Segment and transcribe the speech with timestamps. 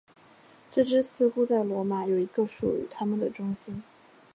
[0.71, 3.83] 这支似乎在罗马有一个属于他们的中心。